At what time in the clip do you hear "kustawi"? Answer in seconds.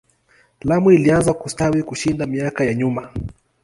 1.33-1.83